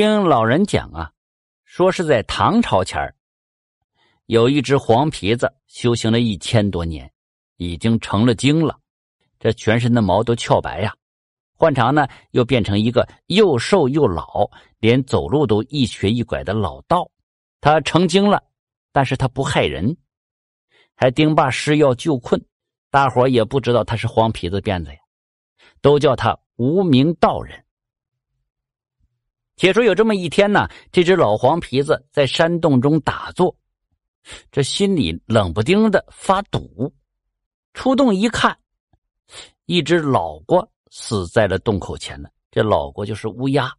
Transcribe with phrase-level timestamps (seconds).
[0.00, 1.10] 听老人讲啊，
[1.64, 3.16] 说是在唐朝前儿，
[4.26, 7.12] 有一只黄皮子修行了一千多年，
[7.56, 8.78] 已经成了精了，
[9.40, 10.94] 这全身的毛都翘白呀。
[11.56, 14.48] 换常呢，又变成一个又瘦又老，
[14.78, 17.10] 连走路都一瘸一拐的老道。
[17.60, 18.40] 他成精了，
[18.92, 19.96] 但是他不害人，
[20.94, 22.40] 还丁霸施药救困，
[22.92, 25.00] 大伙也不知道他是黄皮子变的呀，
[25.82, 27.64] 都叫他无名道人。
[29.58, 33.54] 且说有这么一天呢，这只老黄皮子在山洞中打坐，
[34.50, 36.90] 这心里冷不丁的发堵，
[37.74, 38.56] 出洞一看，
[39.66, 40.66] 一只老瓜。
[40.90, 42.30] 死在了洞口前了。
[42.50, 43.70] 这老郭就是乌鸦。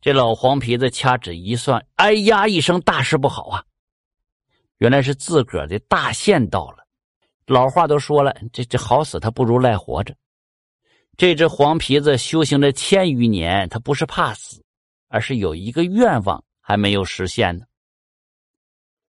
[0.00, 3.64] 这老黄皮子掐指一算，哎呀一声，大事不好啊！
[4.78, 6.86] 原来是自个儿的大限到了。
[7.46, 10.14] 老话都说了，这这好死他不如赖活着。
[11.22, 14.60] 这只黄皮子修行了千余年，他不是怕死，
[15.06, 17.64] 而是有一个愿望还没有实现呢。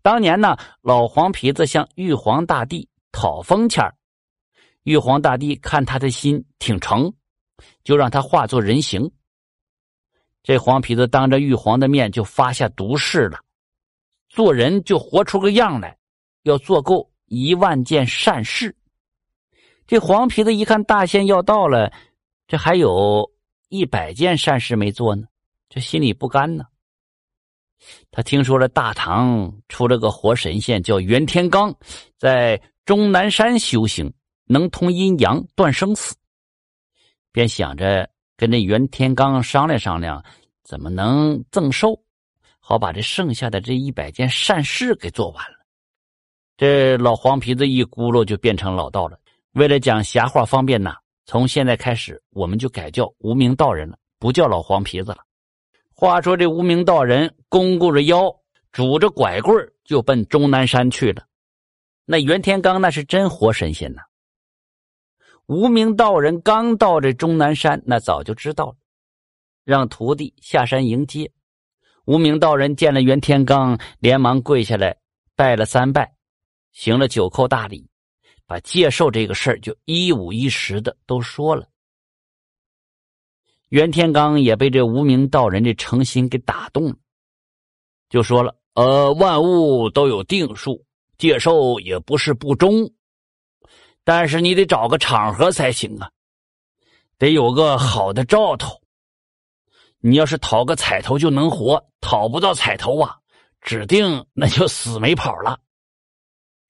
[0.00, 3.84] 当年呢，老黄皮子向玉皇大帝讨封钱
[4.84, 7.12] 玉皇大帝看他的心挺诚，
[7.84, 9.12] 就让他化作人形。
[10.42, 13.38] 这黄皮子当着玉皇的面就发下毒誓了，
[14.30, 15.94] 做人就活出个样来，
[16.44, 18.74] 要做够一万件善事。
[19.88, 21.90] 这黄皮子一看大限要到了，
[22.46, 23.28] 这还有
[23.70, 25.26] 一百件善事没做呢，
[25.70, 26.66] 这心里不甘呢。
[28.10, 31.74] 他听说了大唐出了个活神仙，叫袁天罡，
[32.18, 34.12] 在终南山修行。
[34.50, 36.16] 能通阴阳断生死，
[37.32, 40.24] 便想着跟那袁天罡商量商量，
[40.64, 42.02] 怎么能赠寿，
[42.58, 45.58] 好把这剩下的这一百件善事给做完了。
[46.56, 49.20] 这老黄皮子一咕噜就变成老道了。
[49.58, 50.94] 为了讲瞎话方便呢，
[51.26, 55.18] 从现在开始我们就改叫无名道人了，不叫老黄皮子了。
[55.92, 58.32] 话说这无名道人弓顾着腰，
[58.70, 61.24] 拄着拐棍就奔终南山去了。
[62.04, 64.02] 那袁天罡那是真活神仙呐。
[65.46, 68.76] 无名道人刚到这终南山，那早就知道了，
[69.64, 71.32] 让徒弟下山迎接。
[72.04, 74.96] 无名道人见了袁天罡，连忙跪下来
[75.34, 76.14] 拜了三拜，
[76.72, 77.90] 行了九叩大礼，
[78.48, 81.68] 把接受这个事儿就一五一十的都说了。
[83.68, 86.96] 袁天罡也被这无名道人这诚心给打动了，
[88.08, 90.82] 就说了：“呃，万物都有定数，
[91.18, 92.90] 接受也不是不忠。”
[94.02, 96.10] 但是你得找个场合才行啊，
[97.18, 98.80] 得有个好的兆头。
[99.98, 103.18] 你要是讨个彩头就能活，讨不到彩头啊，
[103.60, 105.60] 指定那就死没跑了。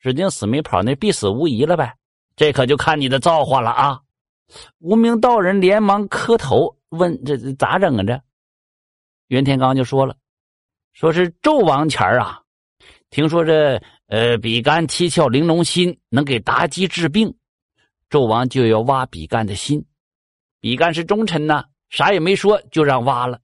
[0.00, 1.94] 指定死没跑，那必死无疑了呗。
[2.36, 4.00] 这可就看你的造化了啊！
[4.78, 8.20] 无名道人连忙磕头问：“这咋整啊？”这
[9.26, 10.16] 袁天罡就说了
[10.92, 12.42] ：“说是纣王钱啊，
[13.10, 17.36] 听说这。”呃，比干七窍玲珑心能给妲己治病，
[18.08, 19.84] 纣王就要挖比干的心。
[20.60, 23.38] 比干是忠臣呐，啥也没说就让挖了。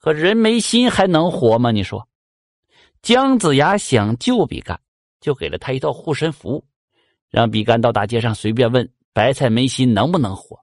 [0.00, 1.70] 可人没心还能活吗？
[1.70, 2.08] 你说，
[3.00, 4.80] 姜子牙想救比干，
[5.24, 6.62] 就给了他一套护身符，
[7.30, 10.62] 让比干到大街上随便问白菜梅心能不能活。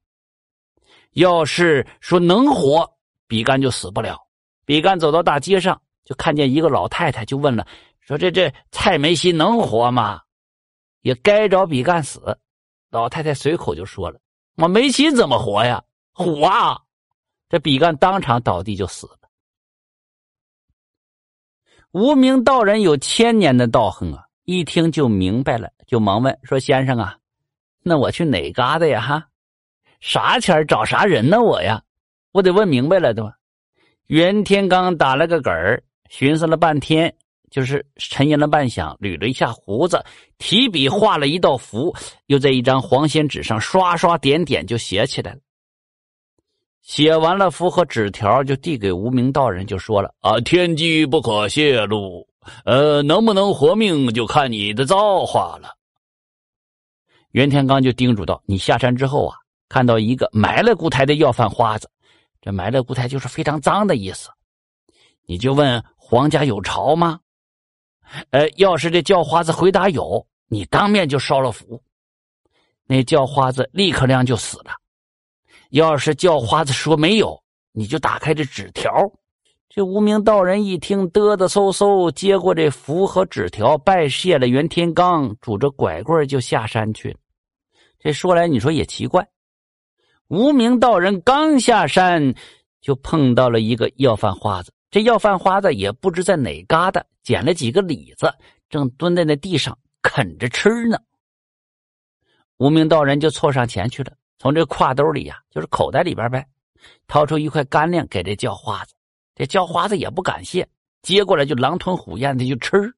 [1.14, 2.88] 要是说能活，
[3.28, 4.20] 比干就死不了。
[4.64, 7.66] 比干走到大街上，就看见一个老太太，就问了。
[8.02, 10.22] 说这这蔡梅心能活吗？
[11.02, 12.38] 也该着比干死。
[12.92, 14.20] 老太太随口就说了
[14.58, 15.84] ：“我梅心怎么活呀？
[16.14, 16.80] 活啊！”
[17.50, 19.18] 这比干当场倒地就死了。
[21.94, 27.18] 无名道人有千年的道行啊，一听就明白了，就忙问说：“先生啊，
[27.84, 29.00] 那我去哪嘎达呀？
[29.00, 29.28] 哈，
[30.00, 31.42] 啥钱找啥人呢？
[31.42, 31.82] 我呀，
[32.34, 33.34] 我得问明白了，对吧？”
[34.08, 37.14] 袁天罡打了个嗝儿，寻思了半天。
[37.50, 40.02] 就是沉吟了半晌，捋了一下胡子，
[40.38, 41.94] 提笔画了一道符，
[42.28, 45.40] 又在一张黄仙纸上刷刷点点就写起来了。
[46.82, 52.26] 写完了符和纸条，就递给无名道人，就说了：“啊，天机不可泄露，
[52.66, 55.76] 呃，能不能活命就看你的造化了。”
[57.32, 59.38] 袁天罡就叮嘱道：“你下山之后啊，
[59.70, 61.90] 看到一个埋了骨台的要饭花子，
[62.42, 64.30] 这埋了骨台就是非常脏的意思，
[65.26, 67.20] 你就问皇家有巢吗？”
[68.32, 71.82] 呃，要是这叫花子回答有，你当面就烧了符，
[72.86, 74.72] 那叫花子立刻亮就死了。
[75.70, 77.42] 要是叫花子说没有，
[77.72, 78.92] 你就打开这纸条。
[79.74, 87.16] 这无名道人一听，嘚嘚嗖嗖接过这符和纸条，拜谢了袁天罡，拄着拐棍就下山去了。
[87.98, 89.26] 这说来你说也奇怪，
[90.28, 92.36] 无名道人刚下山，
[92.82, 94.74] 就碰到了一个要饭花子。
[94.90, 98.30] 这要饭花子也不知在哪嘎达捡了几个李子，
[98.70, 100.98] 正蹲在那地上啃着吃呢。
[102.58, 106.46] 无名道人就凑上前去了，从这挎兜里呀，就是口袋里边呗，
[107.08, 108.94] 掏出一块干粮给这叫花子。
[109.36, 110.68] 这叫花子也不感谢，
[111.02, 112.94] 接过来就狼吞虎咽的就吃。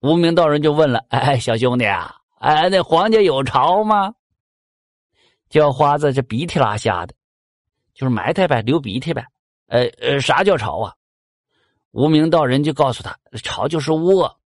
[0.00, 4.14] 无名道人就问了：“哎，小兄弟啊，哎，那黄家有巢吗？”
[5.48, 7.14] 叫花子这鼻涕拉下的，
[7.94, 9.24] 就是埋汰呗，流鼻涕呗。
[9.66, 10.94] 呃呃，啥叫巢啊？
[11.92, 14.38] 无名道人就告诉他：“巢就是窝。”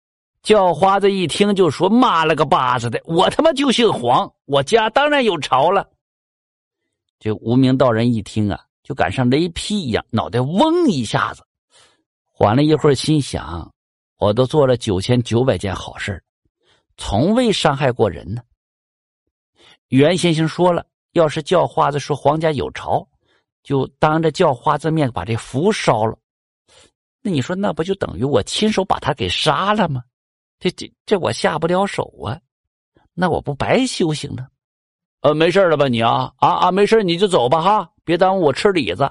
[0.43, 5.91] 叫花子一听就说：“妈了个巴子的，我他妈就姓黄，我家当然有巢了。”
[7.19, 11.45] 这无名道人一听啊，就赶上雷劈一样，脑袋嗡一下子，
[12.31, 13.69] 缓了一会儿，心想。
[14.19, 16.23] 我都做了九千九百件好事
[16.97, 18.41] 从未伤害过人呢。
[19.89, 23.05] 袁先生说了，要是叫花子说皇家有巢，
[23.65, 26.17] 就当着叫花子面把这符烧了。
[27.23, 30.01] 那你说，那不就等于我亲手把他给杀了吗？
[30.61, 32.39] 这这这，我下不了手啊！
[33.15, 34.47] 那我不白修行了？
[35.27, 39.11] 呃，没事了吧你啊啊啊，没事你就走吧哈，别耽误我吃李子。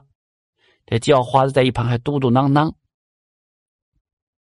[0.85, 2.71] 这叫花子在一旁还嘟嘟囔囔。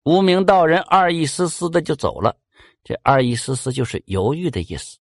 [0.04, 2.36] 无名道人二意思思的就走了，
[2.84, 4.96] 这二意思思就是犹豫的意思。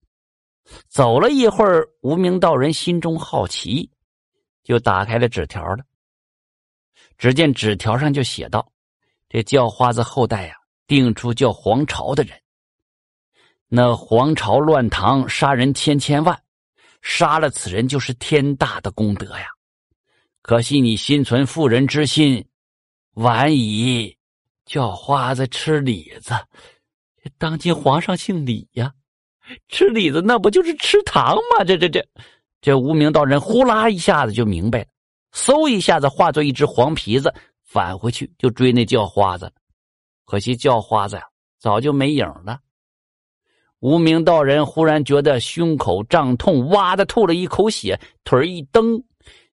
[0.86, 3.90] 走了一会儿，无名道人心中好奇，
[4.62, 5.82] 就打开了纸条了。
[7.18, 8.70] 只见纸条上就写道
[9.28, 10.54] ：“这叫花子后代呀，
[10.86, 12.40] 定出叫黄巢的人。
[13.66, 16.40] 那黄巢乱唐，杀人千千万，
[17.02, 19.46] 杀了此人就是天大的功德呀。
[20.42, 22.44] 可惜你心存妇人之心，
[23.14, 24.16] 晚矣。”
[24.66, 26.32] 叫花子吃李子，
[27.38, 28.92] 当今皇上姓李呀，
[29.68, 31.64] 吃李子那不就是吃糖吗？
[31.64, 32.06] 这这这，
[32.60, 34.86] 这无名道人呼啦一下子就明白了，
[35.32, 39.52] 嗖一下子化作一只黄皮子返回去就追那叫花子，
[40.24, 41.22] 可惜叫花子呀
[41.58, 42.60] 早就没影了。
[43.80, 49.02] 无名道人忽然觉得胸口胀痛，哇的吐了一口血，腿一蹬，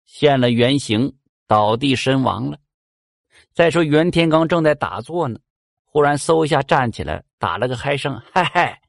[0.05, 1.15] 现了原形，
[1.47, 2.57] 倒地身亡了。
[3.53, 5.39] 再说袁天罡正在打坐呢，
[5.85, 8.81] 忽然嗖一下站起来，打了个嗨声：“嗨嗨，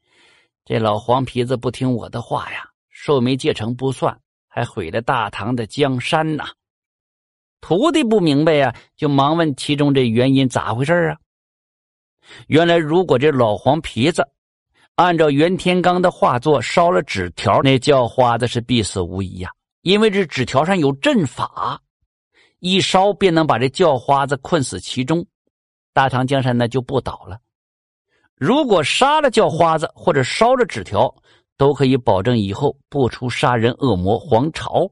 [0.65, 4.19] 这老黄皮子不听我的话呀，寿没戒成不算，
[4.49, 6.49] 还毁了大唐的江山呐！”
[7.61, 11.17] 徒弟不明白呀，就忙问其中这原因咋回事啊？
[12.47, 14.27] 原来，如果这老黄皮子
[14.99, 19.49] 按照袁天罡的画作烧了纸条，那叫花子是必死无疑呀，
[19.83, 21.81] 因为这纸条上有阵法。
[22.59, 25.25] 一烧便能把这叫花子困死其中，
[25.93, 27.39] 大唐江山呢就不倒了。
[28.35, 31.15] 如果杀了叫花子或者烧了纸条，
[31.55, 34.85] 都可以保证以后不出杀人恶魔黄巢。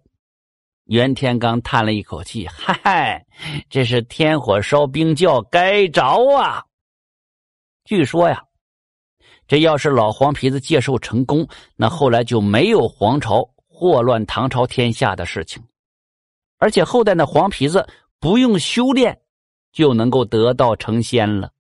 [0.86, 3.26] 袁天罡叹了一口气：“嗨嗨，
[3.70, 6.02] 这是天火烧冰窖，该着
[6.34, 6.64] 啊！”
[7.84, 8.42] 据说呀，
[9.48, 15.64] 这要是老黄皮子借寿成功，那后来就没有皇朝祸乱唐朝天下的事情。
[16.58, 17.88] 而且后代的黄皮子
[18.20, 19.18] 不用修炼，
[19.72, 21.52] 就能够得道成仙了。